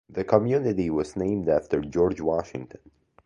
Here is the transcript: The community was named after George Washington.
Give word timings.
The 0.09 0.23
community 0.23 0.89
was 0.89 1.15
named 1.15 1.47
after 1.47 1.79
George 1.79 2.21
Washington. 2.21 2.81